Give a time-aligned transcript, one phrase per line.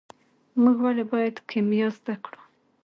[0.61, 2.41] موږ ولې باید کیمیا زده کړو.